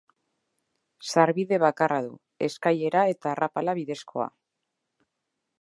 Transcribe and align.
Sarbide 1.09 1.59
bakarra 1.65 1.99
du, 2.07 2.17
eskailera 2.49 3.07
eta 3.15 3.33
arrapala 3.35 3.79
bidezkoa. 3.83 4.29